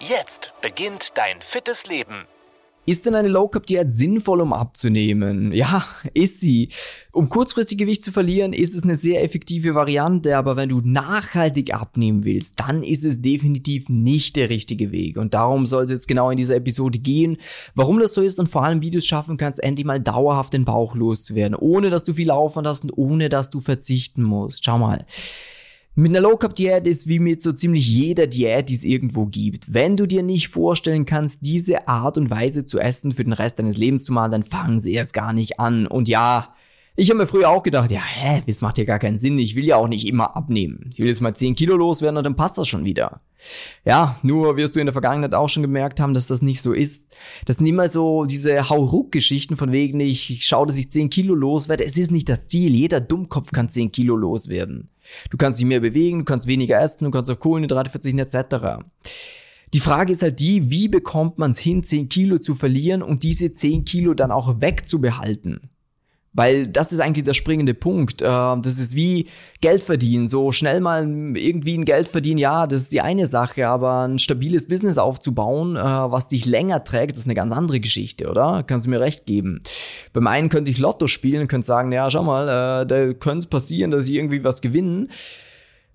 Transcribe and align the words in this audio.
Jetzt 0.00 0.52
beginnt 0.60 1.16
dein 1.16 1.40
fittes 1.40 1.86
Leben. 1.86 2.26
Ist 2.84 3.06
denn 3.06 3.14
eine 3.14 3.28
Low 3.28 3.48
Carb 3.48 3.66
Diät 3.66 3.90
sinnvoll, 3.90 4.42
um 4.42 4.52
abzunehmen? 4.52 5.52
Ja, 5.52 5.84
ist 6.12 6.38
sie. 6.38 6.68
Um 7.12 7.30
kurzfristig 7.30 7.78
Gewicht 7.78 8.04
zu 8.04 8.12
verlieren, 8.12 8.52
ist 8.52 8.74
es 8.74 8.84
eine 8.84 8.96
sehr 8.96 9.24
effektive 9.24 9.74
Variante, 9.74 10.36
aber 10.36 10.54
wenn 10.54 10.68
du 10.68 10.82
nachhaltig 10.84 11.74
abnehmen 11.74 12.24
willst, 12.24 12.60
dann 12.60 12.84
ist 12.84 13.04
es 13.04 13.22
definitiv 13.22 13.88
nicht 13.88 14.36
der 14.36 14.50
richtige 14.50 14.92
Weg. 14.92 15.16
Und 15.16 15.32
darum 15.32 15.66
soll 15.66 15.84
es 15.84 15.90
jetzt 15.90 16.08
genau 16.08 16.30
in 16.30 16.36
dieser 16.36 16.56
Episode 16.56 16.98
gehen, 16.98 17.38
warum 17.74 17.98
das 17.98 18.12
so 18.12 18.20
ist 18.20 18.38
und 18.38 18.48
vor 18.48 18.64
allem, 18.64 18.82
wie 18.82 18.90
du 18.90 18.98
es 18.98 19.06
schaffen 19.06 19.38
kannst, 19.38 19.60
endlich 19.60 19.86
mal 19.86 19.98
dauerhaft 19.98 20.52
den 20.52 20.66
Bauch 20.66 20.94
loszuwerden, 20.94 21.56
ohne 21.56 21.88
dass 21.88 22.04
du 22.04 22.12
viel 22.12 22.30
Aufwand 22.30 22.68
hast 22.68 22.84
und 22.84 22.96
ohne 22.96 23.30
dass 23.30 23.48
du 23.48 23.60
verzichten 23.60 24.22
musst. 24.22 24.64
Schau 24.64 24.78
mal. 24.78 25.06
Mit 25.98 26.10
einer 26.10 26.20
Low 26.20 26.36
Carb 26.36 26.54
Diät 26.54 26.86
ist 26.86 27.06
wie 27.06 27.18
mit 27.18 27.40
so 27.40 27.54
ziemlich 27.54 27.88
jeder 27.88 28.26
Diät, 28.26 28.68
die 28.68 28.74
es 28.74 28.84
irgendwo 28.84 29.24
gibt. 29.24 29.72
Wenn 29.72 29.96
du 29.96 30.04
dir 30.04 30.22
nicht 30.22 30.48
vorstellen 30.48 31.06
kannst, 31.06 31.38
diese 31.40 31.88
Art 31.88 32.18
und 32.18 32.28
Weise 32.28 32.66
zu 32.66 32.78
essen 32.78 33.12
für 33.12 33.24
den 33.24 33.32
Rest 33.32 33.58
deines 33.58 33.78
Lebens 33.78 34.04
zu 34.04 34.12
machen, 34.12 34.32
dann 34.32 34.42
fangen 34.42 34.78
sie 34.78 34.92
erst 34.92 35.14
gar 35.14 35.32
nicht 35.32 35.58
an. 35.58 35.86
Und 35.86 36.06
ja, 36.06 36.54
ich 36.96 37.10
habe 37.10 37.18
mir 37.18 37.26
früher 37.26 37.50
auch 37.50 37.62
gedacht, 37.62 37.90
ja, 37.90 38.00
hä, 38.00 38.42
das 38.46 38.62
macht 38.62 38.78
ja 38.78 38.84
gar 38.84 38.98
keinen 38.98 39.18
Sinn. 39.18 39.38
Ich 39.38 39.54
will 39.54 39.66
ja 39.66 39.76
auch 39.76 39.88
nicht 39.88 40.08
immer 40.08 40.34
abnehmen. 40.34 40.90
Ich 40.92 40.98
will 40.98 41.08
jetzt 41.08 41.20
mal 41.20 41.34
10 41.34 41.54
Kilo 41.54 41.76
loswerden 41.76 42.16
und 42.16 42.24
dann 42.24 42.36
passt 42.36 42.56
das 42.56 42.66
schon 42.66 42.86
wieder. 42.86 43.20
Ja, 43.84 44.18
nur 44.22 44.56
wirst 44.56 44.74
du 44.74 44.80
in 44.80 44.86
der 44.86 44.94
Vergangenheit 44.94 45.34
auch 45.34 45.50
schon 45.50 45.62
gemerkt 45.62 46.00
haben, 46.00 46.14
dass 46.14 46.26
das 46.26 46.40
nicht 46.40 46.62
so 46.62 46.72
ist. 46.72 47.14
Das 47.44 47.58
sind 47.58 47.66
immer 47.66 47.90
so 47.90 48.24
diese 48.24 48.70
Hauruck-Geschichten 48.70 49.56
von 49.58 49.72
wegen, 49.72 50.00
ich 50.00 50.46
schaue, 50.46 50.66
dass 50.66 50.76
ich 50.76 50.90
10 50.90 51.10
Kilo 51.10 51.34
loswerde. 51.34 51.84
Es 51.84 51.98
ist 51.98 52.10
nicht 52.10 52.30
das 52.30 52.48
Ziel. 52.48 52.74
Jeder 52.74 53.00
Dummkopf 53.00 53.52
kann 53.52 53.68
10 53.68 53.92
Kilo 53.92 54.16
loswerden. 54.16 54.88
Du 55.30 55.36
kannst 55.36 55.58
dich 55.58 55.66
mehr 55.66 55.80
bewegen, 55.80 56.20
du 56.20 56.24
kannst 56.24 56.46
weniger 56.46 56.80
essen, 56.80 57.04
du 57.04 57.10
kannst 57.10 57.30
auf 57.30 57.38
Kohlenhydrate 57.38 57.90
verzichten 57.90 58.18
etc. 58.18 58.82
Die 59.74 59.80
Frage 59.80 60.12
ist 60.12 60.22
halt 60.22 60.40
die, 60.40 60.70
wie 60.70 60.88
bekommt 60.88 61.36
man 61.36 61.50
es 61.50 61.58
hin, 61.58 61.84
10 61.84 62.08
Kilo 62.08 62.38
zu 62.38 62.54
verlieren 62.54 63.02
und 63.02 63.22
diese 63.22 63.52
10 63.52 63.84
Kilo 63.84 64.14
dann 64.14 64.32
auch 64.32 64.60
wegzubehalten? 64.60 65.70
Weil 66.36 66.66
das 66.66 66.92
ist 66.92 67.00
eigentlich 67.00 67.24
der 67.24 67.32
springende 67.32 67.72
Punkt. 67.72 68.20
Äh, 68.20 68.26
das 68.26 68.78
ist 68.78 68.94
wie 68.94 69.26
Geld 69.62 69.82
verdienen. 69.82 70.28
So 70.28 70.52
schnell 70.52 70.80
mal 70.80 71.02
irgendwie 71.34 71.78
ein 71.78 71.86
Geld 71.86 72.08
verdienen, 72.08 72.36
ja, 72.38 72.66
das 72.66 72.82
ist 72.82 72.92
die 72.92 73.00
eine 73.00 73.26
Sache, 73.26 73.66
aber 73.66 74.06
ein 74.06 74.18
stabiles 74.18 74.68
Business 74.68 74.98
aufzubauen, 74.98 75.76
äh, 75.76 75.80
was 75.80 76.28
dich 76.28 76.44
länger 76.44 76.84
trägt, 76.84 77.16
ist 77.16 77.24
eine 77.24 77.34
ganz 77.34 77.54
andere 77.54 77.80
Geschichte, 77.80 78.28
oder? 78.28 78.62
Kannst 78.66 78.86
du 78.86 78.90
mir 78.90 79.00
recht 79.00 79.24
geben. 79.24 79.62
Beim 80.12 80.26
einen 80.26 80.50
könnte 80.50 80.70
ich 80.70 80.76
Lotto 80.76 81.06
spielen 81.06 81.42
und 81.42 81.48
könnte 81.48 81.66
sagen, 81.66 81.90
ja, 81.90 82.10
schau 82.10 82.22
mal, 82.22 82.82
äh, 82.82 82.86
da 82.86 83.14
könnte 83.14 83.38
es 83.38 83.46
passieren, 83.46 83.90
dass 83.90 84.06
ich 84.06 84.14
irgendwie 84.14 84.44
was 84.44 84.60
gewinne. 84.60 85.08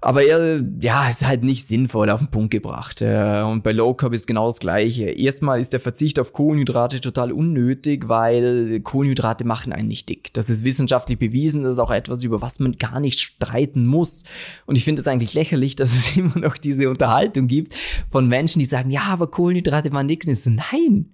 Aber 0.04 0.24
er, 0.24 0.64
ja, 0.82 1.10
ist 1.10 1.24
halt 1.24 1.44
nicht 1.44 1.68
sinnvoll 1.68 2.10
auf 2.10 2.20
den 2.20 2.32
Punkt 2.32 2.50
gebracht. 2.50 3.04
Und 3.04 3.62
bei 3.62 3.72
Low 3.72 3.94
Carb 3.94 4.14
ist 4.14 4.26
genau 4.26 4.48
das 4.48 4.60
Gleiche. 4.60 5.06
Erstmal 5.12 5.60
ist 5.60 5.74
der 5.74 5.80
Verzicht 5.80 6.18
auf 6.18 6.34
Kohlenhydrate 6.34 7.02
total 7.02 7.32
unnötig, 7.32 8.10
weil 8.10 8.80
Kohlenhydrate 8.80 9.46
machen 9.46 9.72
einen 9.72 9.90
nicht 9.90 10.10
dick. 10.10 10.34
Das 10.34 10.50
ist 10.50 10.66
wissenschaftlich 10.66 11.20
bewiesen. 11.20 11.64
Das 11.64 11.74
ist 11.74 11.80
auch 11.80 11.92
etwas, 11.92 12.24
über 12.24 12.42
was 12.42 12.60
man 12.60 12.80
gar 12.80 13.00
nicht 13.00 13.20
streiten 13.20 13.86
muss. 13.86 14.24
Und 14.66 14.76
ich 14.76 14.86
finde 14.86 15.04
es 15.04 15.08
eigentlich 15.08 15.36
lächerlich, 15.36 15.76
dass 15.76 15.92
es 15.92 16.18
immer 16.18 16.40
noch 16.40 16.58
diese 16.58 16.90
Unterhaltung 16.90 17.48
gibt 17.48 17.76
von 18.10 18.28
Menschen, 18.28 18.58
die 18.58 18.66
sagen, 18.66 18.90
ja, 18.90 19.04
aber 19.04 19.28
Kohlenhydrate. 19.28 19.92
Und 19.92 20.10
ich 20.10 20.44
so, 20.44 20.50
nein. 20.50 21.14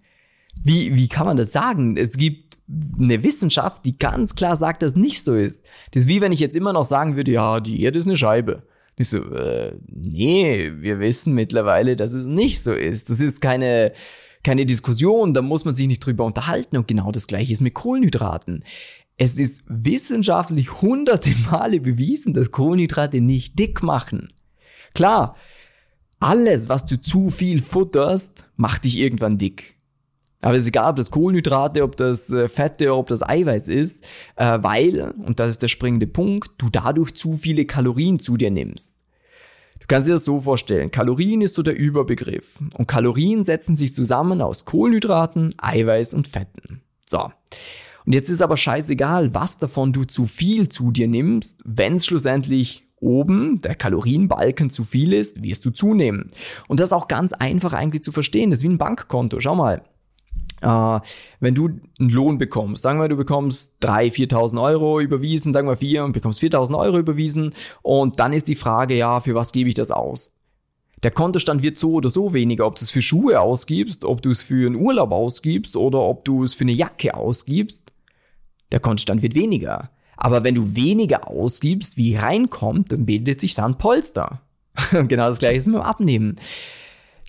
Wie, 0.64 0.96
wie 0.96 1.10
kann 1.10 1.28
man 1.28 1.36
das 1.36 1.52
sagen? 1.52 1.98
Es 1.98 2.14
gibt 2.14 2.58
eine 2.98 3.22
Wissenschaft, 3.22 3.84
die 3.84 3.98
ganz 3.98 4.36
klar 4.36 4.56
sagt, 4.56 4.82
dass 4.82 4.92
es 4.92 4.96
nicht 4.96 5.24
so 5.24 5.34
ist. 5.34 5.66
Das 5.92 6.04
ist 6.04 6.10
wie 6.10 6.22
wenn 6.22 6.32
ich 6.32 6.40
jetzt 6.40 6.56
immer 6.56 6.72
noch 6.72 6.86
sagen 6.86 7.18
würde, 7.18 7.32
ja, 7.32 7.60
die 7.60 7.82
Erde 7.82 8.00
ist 8.00 8.06
eine 8.06 8.16
Scheibe. 8.16 8.64
Ich 9.00 9.10
so, 9.10 9.20
äh, 9.20 9.78
nee, 9.88 10.72
wir 10.76 11.00
wissen 11.00 11.34
mittlerweile, 11.34 11.96
dass 11.96 12.14
es 12.14 12.26
nicht 12.26 12.64
so 12.64 12.74
ist. 12.74 13.10
Das 13.10 13.20
ist 13.20 13.42
keine, 13.42 13.94
keine 14.44 14.66
Diskussion, 14.66 15.36
da 15.36 15.44
muss 15.44 15.66
man 15.66 15.76
sich 15.76 15.88
nicht 15.88 16.04
drüber 16.04 16.26
unterhalten. 16.26 16.78
Und 16.78 16.88
genau 16.88 17.12
das 17.12 17.28
gleiche 17.28 17.54
ist 17.54 17.62
mit 17.62 17.76
Kohlenhydraten. 17.76 18.64
Es 19.16 19.38
ist 19.38 19.64
wissenschaftlich 19.68 20.82
hunderte 20.82 21.32
Male 21.52 21.80
bewiesen, 21.80 22.34
dass 22.34 22.52
Kohlenhydrate 22.52 23.22
nicht 23.22 23.58
dick 23.58 23.84
machen. 23.84 24.34
Klar, 24.96 25.36
alles, 26.20 26.68
was 26.68 26.86
du 26.86 27.00
zu 27.00 27.30
viel 27.30 27.62
futterst, 27.62 28.46
macht 28.56 28.86
dich 28.86 28.98
irgendwann 28.98 29.38
dick. 29.38 29.77
Aber 30.42 30.54
es 30.54 30.62
ist 30.62 30.68
egal, 30.68 30.92
ob 30.92 30.96
das 30.98 31.12
Kohlenhydrate, 31.12 31.84
ob 31.84 31.98
das 31.98 32.30
äh, 32.30 32.48
Fette, 32.48 32.94
ob 32.94 33.08
das 33.08 33.28
Eiweiß 33.28 33.68
ist, 33.68 34.04
äh, 34.36 34.60
weil, 34.62 35.14
und 35.26 35.40
das 35.40 35.50
ist 35.50 35.62
der 35.62 35.68
springende 35.68 36.08
Punkt, 36.08 36.52
du 36.58 36.70
dadurch 36.70 37.16
zu 37.16 37.38
viele 37.38 37.66
Kalorien 37.66 38.20
zu 38.20 38.38
dir 38.38 38.52
nimmst. 38.52 38.94
Du 39.80 39.86
kannst 39.88 40.08
dir 40.08 40.14
das 40.14 40.26
so 40.26 40.42
vorstellen, 40.42 40.92
Kalorien 40.92 41.42
ist 41.42 41.56
so 41.56 41.64
der 41.64 41.78
Überbegriff. 41.78 42.60
Und 42.74 42.88
Kalorien 42.88 43.44
setzen 43.44 43.78
sich 43.78 43.94
zusammen 43.94 44.42
aus 44.42 44.66
Kohlenhydraten, 44.66 45.56
Eiweiß 45.58 46.14
und 46.14 46.28
Fetten. 46.28 46.82
So. 47.06 47.32
Und 48.06 48.14
jetzt 48.14 48.30
ist 48.30 48.42
aber 48.42 48.58
scheißegal, 48.58 49.34
was 49.34 49.58
davon 49.58 49.94
du 49.94 50.06
zu 50.06 50.26
viel 50.26 50.70
zu 50.70 50.92
dir 50.92 51.08
nimmst, 51.08 51.62
wenn 51.66 51.96
es 51.96 52.06
schlussendlich 52.06 52.86
oben 53.00 53.62
der 53.62 53.76
Kalorienbalken 53.76 54.70
zu 54.70 54.84
viel 54.84 55.14
ist, 55.14 55.44
wirst 55.44 55.66
du 55.66 55.72
zunehmen. 55.72 56.32
Und 56.68 56.80
das 56.80 56.90
ist 56.90 56.94
auch 56.94 57.08
ganz 57.08 57.34
einfach 57.34 57.74
eigentlich 57.74 58.04
zu 58.04 58.12
verstehen. 58.12 58.50
Das 58.50 58.60
ist 58.60 58.64
wie 58.64 58.70
ein 58.70 58.78
Bankkonto. 58.78 59.40
Schau 59.40 59.56
mal. 59.56 59.84
Uh, 60.64 61.02
wenn 61.40 61.54
du 61.54 61.70
einen 62.00 62.10
Lohn 62.10 62.40
bekommst, 62.40 62.82
sagen 62.82 63.00
wir, 63.00 63.08
du 63.08 63.16
bekommst 63.16 63.72
3.000, 63.84 64.32
4.000 64.32 64.64
Euro 64.64 65.00
überwiesen, 65.00 65.54
sagen 65.54 65.68
wir 65.68 65.78
4 65.78 66.04
und 66.04 66.14
bekommst 66.14 66.42
4.000 66.42 66.76
Euro 66.76 66.98
überwiesen 66.98 67.54
und 67.84 68.20
dann 68.20 68.34
ist 68.34 68.48
die 68.48 68.56
Frage, 68.56 68.96
ja, 68.96 69.20
für 69.20 69.36
was 69.36 69.52
gebe 69.52 69.70
ich 69.70 69.76
das 69.76 69.92
aus? 69.92 70.34
Der 71.04 71.12
Kontostand 71.12 71.62
wird 71.62 71.78
so 71.78 71.92
oder 71.92 72.10
so 72.10 72.34
weniger, 72.34 72.66
ob 72.66 72.76
du 72.76 72.86
es 72.86 72.90
für 72.90 73.04
Schuhe 73.04 73.40
ausgibst, 73.40 74.04
ob 74.04 74.24
du 74.24 74.32
es 74.32 74.42
für 74.42 74.66
einen 74.66 74.76
Urlaub 74.76 75.12
ausgibst 75.12 75.76
oder 75.76 76.00
ob 76.00 76.26
du 76.26 76.44
es 76.44 76.56
für 76.56 76.64
eine 76.64 76.72
Jacke 76.72 77.14
ausgibst. 77.14 77.92
Der 78.72 78.80
Kontostand 78.80 79.22
wird 79.22 79.36
weniger. 79.36 79.92
Aber 80.16 80.44
wenn 80.44 80.56
du 80.56 80.76
weniger 80.76 81.28
ausgibst, 81.28 81.98
wie 81.98 82.16
reinkommt, 82.16 82.92
dann 82.92 83.06
bildet 83.06 83.40
sich 83.40 83.54
dann 83.54 83.78
Polster. 83.78 84.42
genau 84.92 85.28
das 85.30 85.38
gleiche 85.38 85.58
ist 85.60 85.68
mit 85.68 85.76
dem 85.76 85.82
Abnehmen. 85.82 86.40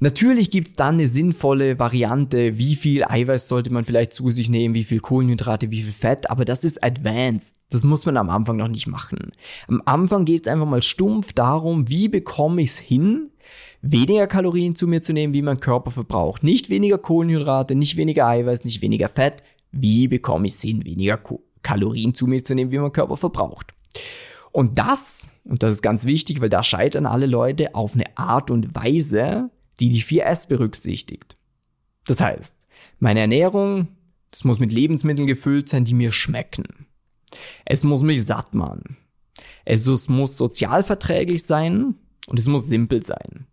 Natürlich 0.01 0.53
gibt's 0.53 0.75
dann 0.75 0.95
eine 0.95 1.09
sinnvolle 1.09 1.81
Variante, 1.81 2.57
wie 2.57 2.77
viel 2.77 3.03
Eiweiß 3.03 3.49
sollte 3.49 3.73
man 3.73 3.85
vielleicht 3.85 4.13
zu 4.13 4.31
sich 4.31 4.49
nehmen, 4.49 4.75
wie 4.75 4.85
viel 4.85 5.01
Kohlenhydrate, 5.01 5.73
wie 5.73 5.83
viel 5.83 5.93
Fett, 5.93 6.31
aber 6.31 6.45
das 6.45 6.63
ist 6.63 6.85
advanced. 6.85 7.57
Das 7.71 7.83
muss 7.83 8.07
man 8.07 8.17
am 8.17 8.31
Anfang 8.31 8.57
noch 8.57 8.69
nicht 8.69 8.87
machen. 8.87 9.33
Am 9.67 9.83
Anfang 9.87 10.25
geht's 10.25 10.47
einfach 10.47 10.67
mal 10.67 10.83
stumpf 10.83 11.33
darum, 11.33 11.89
wie 11.89 12.09
bekomme 12.09 12.63
ich's 12.63 12.79
hin, 12.79 13.31
weniger 13.83 14.29
Kalorien 14.29 14.77
zu 14.77 14.87
mir 14.87 15.03
zu 15.03 15.13
nehmen, 15.13 15.35
wie 15.35 15.43
mein 15.43 15.59
Körper 15.59 15.91
verbraucht. 15.91 16.45
Nicht 16.45 16.71
weniger 16.71 16.99
Kohlenhydrate, 16.99 17.75
nicht 17.75 17.97
weniger 17.97 18.29
Eiweiß, 18.29 18.65
nicht 18.65 18.83
weniger 18.83 19.09
Fett. 19.09 19.43
Wie 19.73 20.07
bekomme 20.07 20.47
ich's 20.47 20.63
hin, 20.63 20.85
weniger 20.85 21.19
Kalorien 21.63 22.15
zu 22.15 22.29
mir 22.29 22.45
zu 22.45 22.55
nehmen, 22.55 22.71
wie 22.71 22.79
mein 22.79 22.93
Körper 22.93 23.17
verbraucht. 23.17 23.75
Und 24.53 24.79
das, 24.79 25.29
und 25.45 25.65
das 25.65 25.73
ist 25.73 25.83
ganz 25.83 26.05
wichtig, 26.05 26.41
weil 26.41 26.49
da 26.49 26.63
scheitern 26.63 27.05
alle 27.05 27.27
Leute 27.27 27.75
auf 27.75 27.95
eine 27.95 28.17
Art 28.17 28.51
und 28.51 28.75
Weise, 28.77 29.51
die 29.81 29.91
die 29.91 30.03
4S 30.03 30.49
berücksichtigt. 30.49 31.37
Das 32.06 32.21
heißt, 32.21 32.56
meine 32.99 33.20
Ernährung, 33.20 33.88
das 34.31 34.44
muss 34.44 34.58
mit 34.58 34.73
Lebensmitteln 34.73 35.26
gefüllt 35.26 35.69
sein, 35.69 35.85
die 35.85 35.94
mir 35.94 36.12
schmecken. 36.12 36.87
Es 37.64 37.85
muss 37.85 38.03
mich 38.03 38.25
satt 38.25 38.55
machen. 38.55 38.97
Es 39.64 39.87
muss 40.08 40.37
sozialverträglich 40.37 41.44
sein 41.44 41.94
und 42.26 42.38
es 42.38 42.47
muss 42.47 42.67
simpel 42.67 43.03
sein. 43.03 43.47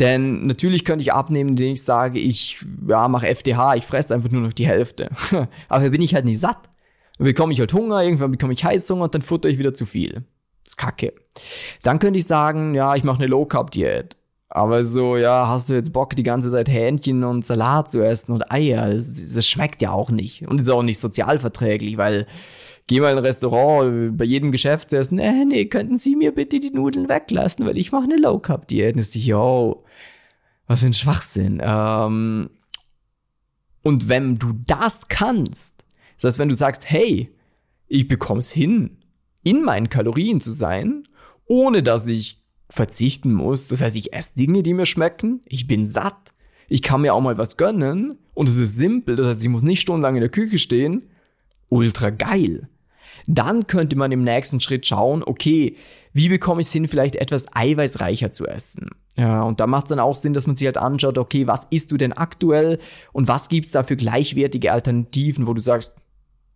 Denn 0.00 0.46
natürlich 0.46 0.84
könnte 0.84 1.02
ich 1.02 1.12
abnehmen, 1.12 1.50
indem 1.50 1.74
ich 1.74 1.84
sage, 1.84 2.18
ich 2.18 2.64
ja, 2.88 3.08
mache 3.08 3.28
FDH, 3.28 3.76
ich 3.76 3.84
fresse 3.84 4.14
einfach 4.14 4.30
nur 4.30 4.42
noch 4.42 4.52
die 4.52 4.66
Hälfte. 4.66 5.10
Aber 5.68 5.90
bin 5.90 6.02
ich 6.02 6.14
halt 6.14 6.24
nicht 6.24 6.40
satt. 6.40 6.70
Dann 7.18 7.26
bekomme 7.26 7.52
ich 7.52 7.60
halt 7.60 7.72
Hunger, 7.72 8.02
irgendwann 8.02 8.32
bekomme 8.32 8.52
ich 8.52 8.64
Heißhunger 8.64 9.04
und 9.04 9.14
dann 9.14 9.22
futter 9.22 9.48
ich 9.48 9.58
wieder 9.58 9.74
zu 9.74 9.86
viel. 9.86 10.24
Das 10.64 10.72
ist 10.72 10.76
kacke. 10.76 11.12
Dann 11.82 11.98
könnte 11.98 12.18
ich 12.18 12.26
sagen, 12.26 12.74
ja, 12.74 12.94
ich 12.94 13.04
mache 13.04 13.18
eine 13.18 13.26
Low 13.26 13.44
Carb 13.46 13.70
Diät. 13.70 14.16
Aber 14.54 14.84
so, 14.84 15.16
ja, 15.16 15.48
hast 15.48 15.70
du 15.70 15.74
jetzt 15.74 15.94
Bock, 15.94 16.14
die 16.14 16.22
ganze 16.22 16.50
Zeit 16.50 16.68
Hähnchen 16.68 17.24
und 17.24 17.42
Salat 17.44 17.90
zu 17.90 18.02
essen 18.02 18.32
und 18.32 18.52
Eier? 18.52 18.92
Das, 18.92 19.10
das 19.34 19.46
schmeckt 19.46 19.80
ja 19.80 19.92
auch 19.92 20.10
nicht. 20.10 20.46
Und 20.46 20.60
ist 20.60 20.68
auch 20.68 20.82
nicht 20.82 20.98
sozialverträglich, 20.98 21.96
weil 21.96 22.26
geh 22.86 23.00
mal 23.00 23.12
in 23.12 23.18
ein 23.18 23.24
Restaurant, 23.24 24.16
bei 24.18 24.26
jedem 24.26 24.52
Geschäft 24.52 24.92
essen, 24.92 25.18
äh, 25.18 25.46
nee, 25.46 25.64
könnten 25.66 25.96
Sie 25.96 26.16
mir 26.16 26.34
bitte 26.34 26.60
die 26.60 26.70
Nudeln 26.70 27.08
weglassen, 27.08 27.64
weil 27.64 27.78
ich 27.78 27.92
mache 27.92 28.04
eine 28.04 28.16
Low 28.16 28.38
Carb 28.40 28.68
Diät. 28.68 28.94
Und 28.94 29.00
ich, 29.00 29.24
yo, 29.26 29.84
was 30.66 30.80
für 30.80 30.86
ein 30.86 30.94
Schwachsinn. 30.94 31.60
Ähm, 31.64 32.50
Und 33.82 34.08
wenn 34.08 34.36
du 34.38 34.52
das 34.66 35.08
kannst, 35.08 35.82
das 36.16 36.32
heißt, 36.32 36.38
wenn 36.38 36.50
du 36.50 36.54
sagst, 36.54 36.88
hey, 36.90 37.34
ich 37.88 38.06
bekomme 38.06 38.40
es 38.40 38.50
hin, 38.50 38.98
in 39.42 39.64
meinen 39.64 39.88
Kalorien 39.88 40.40
zu 40.40 40.52
sein, 40.52 41.08
ohne 41.46 41.82
dass 41.82 42.06
ich 42.06 42.41
verzichten 42.72 43.32
muss. 43.32 43.68
Das 43.68 43.82
heißt, 43.82 43.96
ich 43.96 44.12
esse 44.14 44.34
Dinge, 44.34 44.62
die 44.62 44.72
mir 44.72 44.86
schmecken, 44.86 45.40
ich 45.44 45.66
bin 45.66 45.86
satt, 45.86 46.32
ich 46.68 46.80
kann 46.80 47.02
mir 47.02 47.12
auch 47.12 47.20
mal 47.20 47.36
was 47.36 47.58
gönnen 47.58 48.18
und 48.32 48.48
es 48.48 48.56
ist 48.56 48.76
simpel, 48.76 49.16
das 49.16 49.26
heißt, 49.26 49.42
ich 49.42 49.48
muss 49.48 49.62
nicht 49.62 49.80
stundenlang 49.80 50.14
in 50.14 50.22
der 50.22 50.30
Küche 50.30 50.58
stehen. 50.58 51.02
Ultra 51.68 52.10
geil. 52.10 52.68
Dann 53.26 53.66
könnte 53.66 53.94
man 53.94 54.10
im 54.10 54.24
nächsten 54.24 54.58
Schritt 54.60 54.86
schauen, 54.86 55.22
okay, 55.22 55.76
wie 56.12 56.28
bekomme 56.28 56.62
ich 56.62 56.66
es 56.66 56.72
hin, 56.72 56.88
vielleicht 56.88 57.14
etwas 57.14 57.46
eiweißreicher 57.54 58.32
zu 58.32 58.46
essen? 58.46 58.90
Ja, 59.16 59.42
und 59.42 59.60
da 59.60 59.66
macht 59.66 59.84
es 59.84 59.88
dann 59.90 60.00
auch 60.00 60.16
Sinn, 60.16 60.32
dass 60.32 60.46
man 60.46 60.56
sich 60.56 60.66
halt 60.66 60.78
anschaut, 60.78 61.18
okay, 61.18 61.46
was 61.46 61.66
isst 61.70 61.90
du 61.90 61.98
denn 61.98 62.14
aktuell 62.14 62.78
und 63.12 63.28
was 63.28 63.48
gibt's 63.48 63.72
da 63.72 63.82
für 63.82 63.96
gleichwertige 63.96 64.72
Alternativen, 64.72 65.46
wo 65.46 65.52
du 65.52 65.60
sagst, 65.60 65.94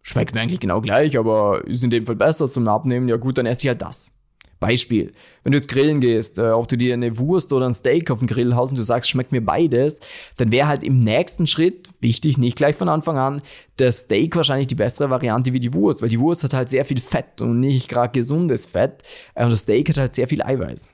schmeckt 0.03 0.35
mir 0.35 0.41
eigentlich 0.41 0.61
genau 0.61 0.81
gleich, 0.81 1.19
aber 1.19 1.67
ist 1.67 1.85
in 1.85 1.91
dem 1.91 2.07
Fall 2.07 2.17
besser 2.17 2.51
zum 2.51 2.67
Abnehmen, 2.69 3.09
ja 3.09 3.17
gut, 3.17 3.37
dann 3.37 3.47
esse 3.47 3.63
ich 3.63 3.69
halt 3.69 3.83
das. 3.83 4.13
Beispiel, 4.59 5.13
wenn 5.43 5.53
du 5.53 5.59
jetzt 5.59 5.69
grillen 5.69 6.01
gehst, 6.01 6.39
äh, 6.39 6.51
ob 6.51 6.69
du 6.69 6.77
dir 6.77 6.95
eine 6.95 7.19
Wurst 7.19 7.53
oder 7.53 7.67
ein 7.67 7.75
Steak 7.75 8.11
auf 8.11 8.21
dem 8.21 8.29
Grill 8.29 8.55
haust 8.55 8.73
und 8.73 8.79
du 8.79 8.83
sagst, 8.83 9.11
schmeckt 9.11 9.33
mir 9.33 9.45
beides, 9.45 10.01
dann 10.37 10.51
wäre 10.51 10.69
halt 10.69 10.83
im 10.83 11.01
nächsten 11.01 11.47
Schritt, 11.47 11.91
wichtig, 12.01 12.39
nicht 12.39 12.57
gleich 12.57 12.77
von 12.77 12.89
Anfang 12.89 13.19
an, 13.19 13.43
der 13.79 13.93
Steak 13.93 14.35
wahrscheinlich 14.37 14.69
die 14.69 14.75
bessere 14.75 15.11
Variante 15.11 15.53
wie 15.53 15.61
die 15.61 15.75
Wurst, 15.75 16.03
weil 16.03 16.09
die 16.09 16.21
Wurst 16.21 16.43
hat 16.45 16.55
halt 16.55 16.69
sehr 16.69 16.85
viel 16.85 17.01
Fett 17.01 17.41
und 17.41 17.61
nicht 17.61 17.89
gerade 17.89 18.13
gesundes 18.13 18.67
Fett 18.67 19.03
äh, 19.35 19.45
und 19.45 19.51
das 19.51 19.61
Steak 19.61 19.89
hat 19.91 19.99
halt 19.99 20.15
sehr 20.15 20.29
viel 20.29 20.43
Eiweiß. 20.43 20.89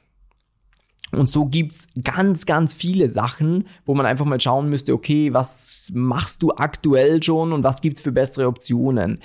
Und 1.12 1.28
so 1.28 1.44
gibt's 1.44 1.88
ganz, 2.02 2.46
ganz 2.46 2.72
viele 2.72 3.08
Sachen, 3.08 3.66
wo 3.84 3.94
man 3.94 4.06
einfach 4.06 4.24
mal 4.24 4.40
schauen 4.40 4.70
müsste, 4.70 4.94
okay, 4.94 5.32
was 5.32 5.90
machst 5.92 6.42
du 6.42 6.52
aktuell 6.52 7.22
schon 7.22 7.52
und 7.52 7.64
was 7.64 7.82
gibt's 7.82 8.00
für 8.00 8.12
bessere 8.12 8.46
Optionen? 8.46 9.20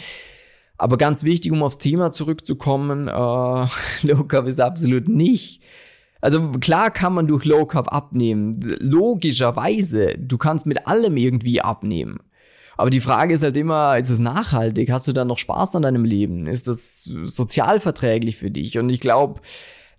Aber 0.77 0.97
ganz 0.97 1.23
wichtig, 1.23 1.51
um 1.51 1.63
aufs 1.63 1.77
Thema 1.77 2.11
zurückzukommen, 2.11 3.07
äh, 3.07 3.11
Low 4.03 4.23
Carb 4.27 4.47
ist 4.47 4.61
absolut 4.61 5.07
nicht. 5.07 5.61
Also 6.21 6.51
klar 6.53 6.91
kann 6.91 7.13
man 7.13 7.27
durch 7.27 7.45
Low 7.45 7.65
Carb 7.65 7.91
abnehmen. 7.93 8.59
Logischerweise, 8.79 10.15
du 10.17 10.37
kannst 10.37 10.65
mit 10.65 10.87
allem 10.87 11.17
irgendwie 11.17 11.61
abnehmen. 11.61 12.19
Aber 12.75 12.91
die 12.91 13.01
Frage 13.01 13.33
ist 13.33 13.43
halt 13.43 13.57
immer, 13.57 13.97
ist 13.97 14.11
es 14.11 14.19
nachhaltig? 14.19 14.91
Hast 14.91 15.07
du 15.07 15.13
da 15.13 15.25
noch 15.25 15.39
Spaß 15.39 15.75
an 15.75 15.81
deinem 15.81 16.05
Leben? 16.05 16.45
Ist 16.45 16.67
das 16.67 17.03
sozial 17.03 17.79
verträglich 17.79 18.37
für 18.37 18.51
dich? 18.51 18.77
Und 18.77 18.89
ich 18.89 18.99
glaube, 18.99 19.41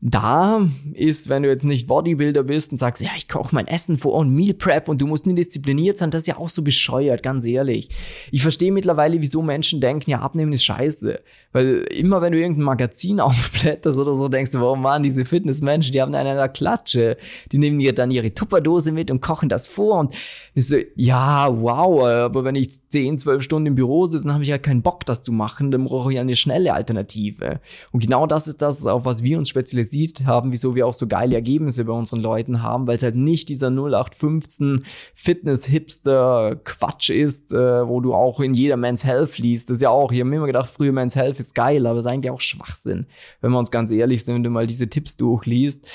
da 0.00 0.68
ist, 0.94 1.28
wenn 1.28 1.42
du 1.42 1.48
jetzt 1.48 1.64
nicht 1.64 1.88
Bodybuilder 1.88 2.44
bist 2.44 2.70
und 2.70 2.78
sagst, 2.78 3.02
ja, 3.02 3.10
ich 3.16 3.28
koche 3.28 3.52
mein 3.52 3.66
Essen 3.66 3.98
vor 3.98 4.14
und 4.14 4.32
Meal 4.32 4.54
Prep 4.54 4.88
und 4.88 5.00
du 5.02 5.08
musst 5.08 5.26
nie 5.26 5.34
diszipliniert 5.34 5.98
sein, 5.98 6.12
das 6.12 6.20
ist 6.20 6.26
ja 6.28 6.36
auch 6.36 6.50
so 6.50 6.62
bescheuert, 6.62 7.24
ganz 7.24 7.44
ehrlich. 7.44 7.88
Ich 8.30 8.42
verstehe 8.42 8.70
mittlerweile, 8.70 9.20
wieso 9.20 9.42
Menschen 9.42 9.80
denken, 9.80 10.10
ja, 10.10 10.20
abnehmen 10.20 10.52
ist 10.52 10.64
scheiße. 10.64 11.20
Weil 11.50 11.78
immer 11.90 12.22
wenn 12.22 12.32
du 12.32 12.38
irgendein 12.38 12.64
Magazin 12.64 13.18
aufblätterst 13.20 13.98
oder 13.98 14.14
so, 14.14 14.28
denkst 14.28 14.52
du, 14.52 14.60
warum 14.60 14.84
waren 14.84 15.02
diese 15.02 15.24
Fitnessmenschen, 15.24 15.92
die 15.92 16.00
haben 16.00 16.14
einen 16.14 16.30
an 16.30 16.36
der 16.36 16.48
Klatsche. 16.48 17.16
Die 17.50 17.58
nehmen 17.58 17.80
dir 17.80 17.92
dann 17.92 18.12
ihre 18.12 18.32
Tupperdose 18.32 18.92
mit 18.92 19.10
und 19.10 19.20
kochen 19.20 19.48
das 19.48 19.66
vor 19.66 19.98
und 19.98 20.14
ich 20.54 20.68
so, 20.68 20.76
ja, 20.94 21.48
wow, 21.60 22.04
aber 22.04 22.44
wenn 22.44 22.54
ich 22.54 22.86
10, 22.88 23.18
12 23.18 23.42
Stunden 23.42 23.66
im 23.66 23.74
Büro 23.74 24.06
sitze, 24.06 24.24
dann 24.24 24.34
habe 24.34 24.44
ich 24.44 24.50
ja 24.50 24.58
keinen 24.58 24.82
Bock, 24.82 25.06
das 25.06 25.22
zu 25.22 25.32
machen, 25.32 25.70
dann 25.70 25.84
brauche 25.84 26.12
ich 26.12 26.18
eine 26.18 26.36
schnelle 26.36 26.74
Alternative. 26.74 27.60
Und 27.90 28.00
genau 28.00 28.26
das 28.26 28.46
ist 28.46 28.62
das, 28.62 28.86
auf 28.86 29.04
was 29.04 29.22
wir 29.22 29.38
uns 29.38 29.48
spezialisiert 29.88 30.26
haben, 30.26 30.52
wieso 30.52 30.74
wir 30.74 30.86
auch 30.86 30.94
so 30.94 31.06
geile 31.06 31.34
Ergebnisse 31.34 31.84
bei 31.84 31.92
unseren 31.92 32.20
Leuten 32.20 32.62
haben, 32.62 32.86
weil 32.86 32.96
es 32.96 33.02
halt 33.02 33.16
nicht 33.16 33.48
dieser 33.48 33.68
0815 33.68 34.84
Fitness-Hipster-Quatsch 35.14 37.10
ist, 37.10 37.52
äh, 37.52 37.88
wo 37.88 38.00
du 38.00 38.14
auch 38.14 38.40
in 38.40 38.54
jeder 38.54 38.76
Men's 38.76 39.04
Health 39.04 39.38
liest. 39.38 39.70
Das 39.70 39.76
ist 39.76 39.82
ja 39.82 39.90
auch, 39.90 40.12
ich 40.12 40.20
habe 40.20 40.30
mir 40.30 40.36
immer 40.36 40.46
gedacht, 40.46 40.70
früher 40.70 40.92
Men's 40.92 41.16
Health 41.16 41.40
ist 41.40 41.54
geil, 41.54 41.86
aber 41.86 41.98
es 41.98 42.04
ist 42.04 42.10
eigentlich 42.10 42.30
auch 42.30 42.40
Schwachsinn, 42.40 43.06
wenn 43.40 43.50
wir 43.50 43.58
uns 43.58 43.70
ganz 43.70 43.90
ehrlich 43.90 44.24
sind, 44.24 44.34
wenn 44.36 44.44
du 44.44 44.50
mal 44.50 44.66
diese 44.66 44.88
Tipps 44.88 45.16
durchliest. 45.16 45.88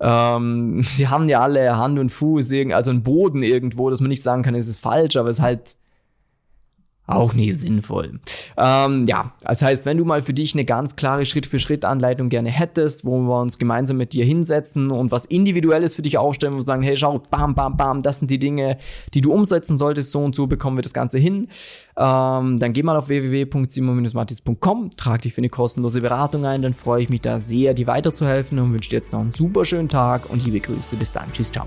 Ähm, 0.00 0.84
sie 0.96 1.08
haben 1.08 1.28
ja 1.28 1.40
alle 1.40 1.76
Hand 1.76 1.98
und 1.98 2.10
Fuß, 2.10 2.52
also 2.72 2.90
einen 2.90 3.02
Boden 3.02 3.42
irgendwo, 3.42 3.90
dass 3.90 4.00
man 4.00 4.08
nicht 4.08 4.22
sagen 4.22 4.42
kann, 4.42 4.54
es 4.54 4.68
ist 4.68 4.80
falsch, 4.80 5.16
aber 5.16 5.30
es 5.30 5.38
ist 5.38 5.42
halt 5.42 5.76
auch 7.08 7.32
nie 7.32 7.52
sinnvoll. 7.52 8.20
Ähm, 8.56 9.06
ja, 9.08 9.32
das 9.42 9.62
heißt, 9.62 9.86
wenn 9.86 9.96
du 9.96 10.04
mal 10.04 10.22
für 10.22 10.34
dich 10.34 10.54
eine 10.54 10.64
ganz 10.64 10.94
klare 10.94 11.24
Schritt-für-Schritt-Anleitung 11.24 12.28
gerne 12.28 12.50
hättest, 12.50 13.04
wo 13.04 13.18
wir 13.18 13.40
uns 13.40 13.58
gemeinsam 13.58 13.96
mit 13.96 14.12
dir 14.12 14.24
hinsetzen 14.24 14.90
und 14.90 15.10
was 15.10 15.24
Individuelles 15.24 15.94
für 15.94 16.02
dich 16.02 16.18
aufstellen 16.18 16.54
und 16.54 16.62
sagen, 16.62 16.82
hey, 16.82 16.96
schau, 16.96 17.20
bam, 17.30 17.54
bam, 17.54 17.76
bam, 17.76 18.02
das 18.02 18.18
sind 18.18 18.30
die 18.30 18.38
Dinge, 18.38 18.78
die 19.14 19.22
du 19.22 19.32
umsetzen 19.32 19.78
solltest, 19.78 20.10
so 20.10 20.20
und 20.22 20.34
so 20.34 20.46
bekommen 20.46 20.76
wir 20.76 20.82
das 20.82 20.92
Ganze 20.92 21.18
hin. 21.18 21.48
Ähm, 21.96 22.58
dann 22.58 22.72
geh 22.74 22.82
mal 22.82 22.96
auf 22.96 23.08
www.simon-matis.com, 23.08 24.90
trag 24.96 25.22
dich 25.22 25.32
für 25.32 25.38
eine 25.38 25.48
kostenlose 25.48 26.00
Beratung 26.00 26.44
ein, 26.44 26.62
dann 26.62 26.74
freue 26.74 27.02
ich 27.02 27.08
mich 27.08 27.22
da 27.22 27.38
sehr, 27.38 27.74
dir 27.74 27.86
weiterzuhelfen 27.86 28.58
und 28.58 28.72
wünsche 28.72 28.90
dir 28.90 28.96
jetzt 28.96 29.12
noch 29.12 29.20
einen 29.20 29.32
super 29.32 29.64
schönen 29.64 29.88
Tag 29.88 30.28
und 30.28 30.44
liebe 30.44 30.60
Grüße. 30.60 30.96
Bis 30.96 31.10
dann. 31.10 31.32
Tschüss, 31.32 31.50
ciao. 31.50 31.66